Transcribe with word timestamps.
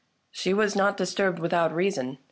She 0.31 0.51
was 0.51 0.75
not 0.75 0.97
disturbed 0.97 1.37
without 1.37 1.71
reason. 1.71 2.17